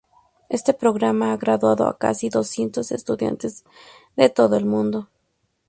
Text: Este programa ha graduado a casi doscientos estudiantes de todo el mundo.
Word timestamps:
Este 0.49 0.73
programa 0.73 1.31
ha 1.31 1.37
graduado 1.37 1.87
a 1.87 1.95
casi 1.99 2.29
doscientos 2.29 2.91
estudiantes 2.91 3.63
de 4.15 4.29
todo 4.31 4.57
el 4.57 4.65
mundo. 4.65 5.07